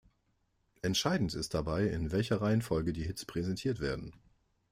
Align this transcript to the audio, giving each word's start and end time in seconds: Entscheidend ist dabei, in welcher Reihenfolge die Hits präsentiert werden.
Entscheidend 0.81 1.35
ist 1.35 1.53
dabei, 1.53 1.83
in 1.85 2.11
welcher 2.11 2.41
Reihenfolge 2.41 2.91
die 2.91 3.03
Hits 3.03 3.23
präsentiert 3.23 3.79
werden. 3.79 4.15